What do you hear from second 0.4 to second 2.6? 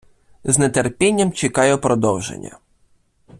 З нетерпінням чекаю продовження